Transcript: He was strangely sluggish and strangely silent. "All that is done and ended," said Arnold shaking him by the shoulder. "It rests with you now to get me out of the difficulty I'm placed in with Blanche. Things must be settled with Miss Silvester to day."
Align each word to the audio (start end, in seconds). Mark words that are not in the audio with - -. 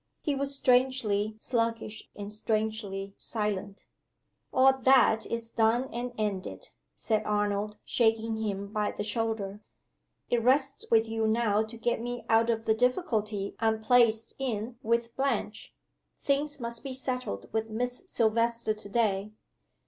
He 0.23 0.33
was 0.33 0.55
strangely 0.55 1.35
sluggish 1.37 2.09
and 2.15 2.33
strangely 2.33 3.13
silent. 3.17 3.85
"All 4.51 4.75
that 4.79 5.27
is 5.27 5.51
done 5.51 5.93
and 5.93 6.11
ended," 6.17 6.69
said 6.95 7.23
Arnold 7.23 7.77
shaking 7.85 8.37
him 8.37 8.73
by 8.73 8.93
the 8.93 9.03
shoulder. 9.03 9.61
"It 10.31 10.41
rests 10.41 10.89
with 10.89 11.07
you 11.07 11.27
now 11.27 11.61
to 11.65 11.77
get 11.77 12.01
me 12.01 12.25
out 12.29 12.49
of 12.49 12.65
the 12.65 12.73
difficulty 12.73 13.53
I'm 13.59 13.79
placed 13.83 14.33
in 14.39 14.77
with 14.81 15.15
Blanche. 15.15 15.71
Things 16.19 16.59
must 16.59 16.83
be 16.83 16.93
settled 16.93 17.47
with 17.53 17.69
Miss 17.69 18.01
Silvester 18.07 18.73
to 18.73 18.89
day." 18.89 19.31